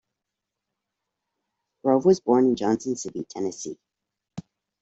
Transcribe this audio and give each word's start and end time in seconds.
Grove 1.83 2.05
was 2.05 2.21
born 2.21 2.45
in 2.45 2.55
Johnson 2.55 2.95
City, 2.95 3.23
Tennessee. 3.29 3.77